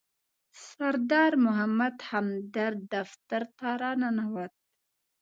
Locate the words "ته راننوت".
3.57-4.53